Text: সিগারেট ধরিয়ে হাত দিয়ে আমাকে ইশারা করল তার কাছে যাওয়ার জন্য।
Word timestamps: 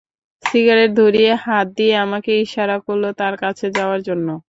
সিগারেট 0.43 0.91
ধরিয়ে 0.95 1.31
হাত 1.43 1.67
দিয়ে 1.77 1.93
আমাকে 2.05 2.31
ইশারা 2.43 2.77
করল 2.85 3.03
তার 3.19 3.35
কাছে 3.43 3.65
যাওয়ার 3.77 3.99
জন্য। 4.07 4.27